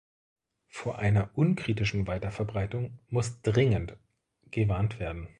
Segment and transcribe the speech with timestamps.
[0.67, 3.97] Vor einer unkritischen Weiterverbreitung muss dringend
[4.49, 5.29] gewarnt werden.